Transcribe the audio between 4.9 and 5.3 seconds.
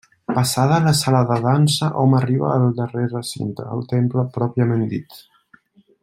dit.